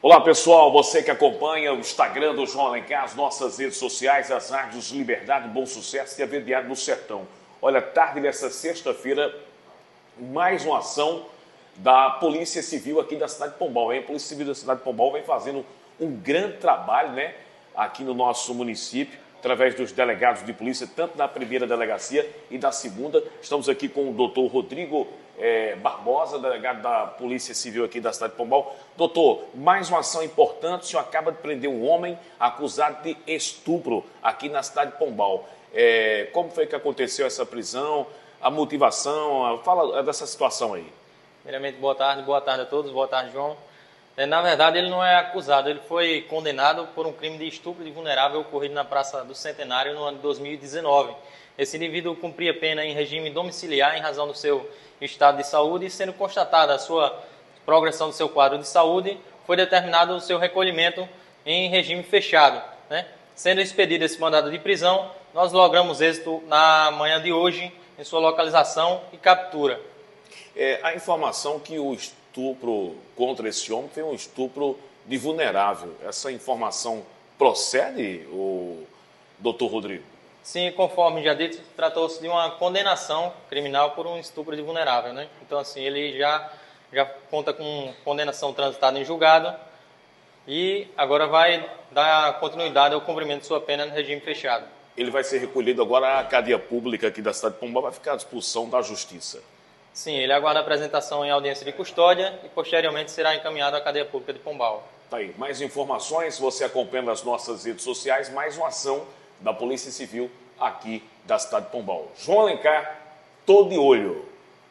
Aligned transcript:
Olá 0.00 0.20
pessoal, 0.20 0.70
você 0.70 1.02
que 1.02 1.10
acompanha 1.10 1.74
o 1.74 1.80
Instagram 1.80 2.32
do 2.32 2.46
João 2.46 2.68
Alencar, 2.68 3.02
as 3.02 3.16
nossas 3.16 3.58
redes 3.58 3.78
sociais, 3.78 4.30
as 4.30 4.48
rádios 4.48 4.92
Liberdade, 4.92 5.48
Bom 5.48 5.66
Sucesso 5.66 6.20
e 6.20 6.22
a 6.22 6.26
Verdeado 6.26 6.68
do 6.68 6.76
Sertão. 6.76 7.26
Olha, 7.60 7.82
tarde 7.82 8.20
dessa 8.20 8.48
sexta-feira, 8.48 9.34
mais 10.16 10.64
uma 10.64 10.78
ação 10.78 11.26
da 11.74 12.10
Polícia 12.10 12.62
Civil 12.62 13.00
aqui 13.00 13.16
da 13.16 13.26
cidade 13.26 13.54
de 13.54 13.58
Pombal. 13.58 13.92
Hein? 13.92 13.98
A 13.98 14.02
Polícia 14.04 14.28
Civil 14.28 14.46
da 14.46 14.54
cidade 14.54 14.78
de 14.78 14.84
Pombal 14.84 15.10
vem 15.10 15.24
fazendo 15.24 15.66
um 15.98 16.14
grande 16.14 16.58
trabalho 16.58 17.10
né, 17.10 17.34
aqui 17.74 18.04
no 18.04 18.14
nosso 18.14 18.54
município, 18.54 19.18
através 19.40 19.74
dos 19.74 19.90
delegados 19.90 20.46
de 20.46 20.52
polícia, 20.52 20.88
tanto 20.94 21.18
da 21.18 21.26
primeira 21.26 21.66
delegacia 21.66 22.24
e 22.52 22.56
da 22.56 22.70
segunda. 22.70 23.20
Estamos 23.42 23.68
aqui 23.68 23.88
com 23.88 24.10
o 24.10 24.12
doutor 24.12 24.46
Rodrigo 24.46 25.08
é, 25.38 25.76
Barbosa, 25.76 26.38
delegado 26.38 26.82
da 26.82 27.06
Polícia 27.06 27.54
Civil 27.54 27.84
aqui 27.84 28.00
da 28.00 28.12
cidade 28.12 28.32
de 28.32 28.38
Pombal. 28.38 28.74
Doutor, 28.96 29.44
mais 29.54 29.88
uma 29.88 30.00
ação 30.00 30.22
importante, 30.22 30.82
o 30.82 30.86
senhor 30.86 31.02
acaba 31.02 31.30
de 31.30 31.38
prender 31.38 31.70
um 31.70 31.86
homem 31.88 32.18
acusado 32.38 33.02
de 33.02 33.16
estupro 33.26 34.04
aqui 34.22 34.48
na 34.48 34.62
cidade 34.62 34.92
de 34.92 34.98
Pombal. 34.98 35.48
É, 35.72 36.28
como 36.32 36.50
foi 36.50 36.66
que 36.66 36.74
aconteceu 36.74 37.26
essa 37.26 37.46
prisão, 37.46 38.06
a 38.40 38.50
motivação, 38.50 39.60
fala 39.64 40.02
dessa 40.02 40.26
situação 40.26 40.74
aí. 40.74 40.86
Primeiramente, 41.42 41.78
boa 41.78 41.94
tarde, 41.94 42.22
boa 42.22 42.40
tarde 42.40 42.62
a 42.62 42.66
todos, 42.66 42.90
boa 42.90 43.08
tarde, 43.08 43.32
João. 43.32 43.56
É, 44.18 44.26
na 44.26 44.42
verdade, 44.42 44.76
ele 44.76 44.90
não 44.90 45.02
é 45.02 45.14
acusado, 45.14 45.70
ele 45.70 45.78
foi 45.86 46.22
condenado 46.22 46.88
por 46.92 47.06
um 47.06 47.12
crime 47.12 47.38
de 47.38 47.46
estupro 47.46 47.84
de 47.84 47.90
vulnerável 47.92 48.40
ocorrido 48.40 48.74
na 48.74 48.84
Praça 48.84 49.22
do 49.22 49.32
Centenário 49.32 49.94
no 49.94 50.02
ano 50.02 50.16
de 50.16 50.22
2019. 50.24 51.14
Esse 51.56 51.76
indivíduo 51.76 52.16
cumpria 52.16 52.52
pena 52.52 52.84
em 52.84 52.92
regime 52.92 53.30
domiciliar 53.30 53.96
em 53.96 54.00
razão 54.00 54.26
do 54.26 54.34
seu 54.34 54.68
estado 55.00 55.36
de 55.36 55.46
saúde 55.46 55.86
e 55.86 55.90
sendo 55.90 56.12
constatada 56.12 56.74
a 56.74 56.80
sua 56.80 57.16
progressão 57.64 58.08
do 58.08 58.12
seu 58.12 58.28
quadro 58.28 58.58
de 58.58 58.66
saúde, 58.66 59.16
foi 59.46 59.56
determinado 59.56 60.16
o 60.16 60.20
seu 60.20 60.36
recolhimento 60.36 61.08
em 61.46 61.68
regime 61.68 62.02
fechado. 62.02 62.60
Né? 62.90 63.06
Sendo 63.36 63.60
expedido 63.60 64.04
esse 64.04 64.20
mandado 64.20 64.50
de 64.50 64.58
prisão, 64.58 65.12
nós 65.32 65.52
logramos 65.52 66.00
êxito 66.00 66.42
na 66.48 66.90
manhã 66.90 67.22
de 67.22 67.32
hoje 67.32 67.72
em 67.96 68.02
sua 68.02 68.18
localização 68.18 69.00
e 69.12 69.16
captura. 69.16 69.80
É, 70.56 70.80
a 70.82 70.94
informação 70.94 71.58
que 71.58 71.78
o 71.78 71.94
estupro 71.94 72.96
contra 73.16 73.48
esse 73.48 73.72
homem 73.72 73.90
foi 73.92 74.02
um 74.02 74.14
estupro 74.14 74.78
de 75.06 75.16
vulnerável. 75.16 75.94
Essa 76.06 76.30
informação 76.30 77.02
procede, 77.38 78.26
o 78.30 78.84
doutor 79.38 79.68
Rodrigo? 79.68 80.04
Sim, 80.42 80.72
conforme 80.72 81.22
já 81.22 81.34
dito, 81.34 81.60
tratou-se 81.76 82.20
de 82.20 82.28
uma 82.28 82.50
condenação 82.52 83.32
criminal 83.48 83.90
por 83.90 84.06
um 84.06 84.18
estupro 84.18 84.56
de 84.56 84.62
vulnerável, 84.62 85.12
né? 85.12 85.28
Então, 85.42 85.58
assim, 85.58 85.80
ele 85.80 86.16
já, 86.16 86.50
já 86.92 87.04
conta 87.04 87.52
com 87.52 87.92
condenação 88.04 88.52
transitada 88.52 88.98
em 88.98 89.04
julgado 89.04 89.54
e 90.46 90.88
agora 90.96 91.26
vai 91.26 91.68
dar 91.90 92.40
continuidade 92.40 92.94
ao 92.94 93.00
cumprimento 93.02 93.42
de 93.42 93.46
sua 93.46 93.60
pena 93.60 93.84
no 93.84 93.92
regime 93.92 94.20
fechado. 94.20 94.64
Ele 94.96 95.10
vai 95.10 95.22
ser 95.22 95.38
recolhido 95.38 95.82
agora 95.82 96.18
à 96.18 96.24
cadeia 96.24 96.58
pública 96.58 97.08
aqui 97.08 97.20
da 97.20 97.32
cidade 97.32 97.54
de 97.54 97.60
Pombal, 97.60 97.82
vai 97.82 97.92
ficar 97.92 98.14
à 98.14 98.16
disposição 98.16 98.68
da 98.68 98.80
Justiça. 98.80 99.42
Sim, 99.98 100.14
ele 100.14 100.32
aguarda 100.32 100.60
apresentação 100.60 101.24
em 101.24 101.30
audiência 101.32 101.66
de 101.66 101.72
custódia 101.72 102.38
e 102.44 102.48
posteriormente 102.48 103.10
será 103.10 103.34
encaminhado 103.34 103.76
à 103.76 103.80
cadeia 103.80 104.04
pública 104.04 104.32
de 104.32 104.38
Pombal. 104.38 104.86
Tá 105.10 105.16
aí, 105.16 105.34
mais 105.36 105.60
informações, 105.60 106.38
você 106.38 106.62
acompanha 106.62 107.02
nas 107.02 107.24
nossas 107.24 107.64
redes 107.64 107.82
sociais, 107.82 108.32
mais 108.32 108.56
uma 108.56 108.68
ação 108.68 109.04
da 109.40 109.52
Polícia 109.52 109.90
Civil 109.90 110.30
aqui 110.56 111.02
da 111.24 111.36
cidade 111.36 111.66
de 111.66 111.72
Pombal. 111.72 112.06
João 112.16 112.42
Alencar, 112.42 112.96
todo 113.44 113.70
de 113.70 113.76
olho. 113.76 114.24